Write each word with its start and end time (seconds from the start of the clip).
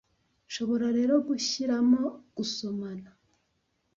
nshobora 0.47 0.87
rero 0.97 1.13
gushyiramo 1.27 2.01
gusomana 2.35 3.09